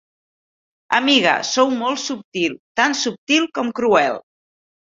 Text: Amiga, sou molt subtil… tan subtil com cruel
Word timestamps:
Amiga, 0.99 1.33
sou 1.51 1.69
molt 1.83 2.03
subtil… 2.05 2.57
tan 2.81 2.99
subtil 3.05 3.49
com 3.59 3.73
cruel 3.83 4.23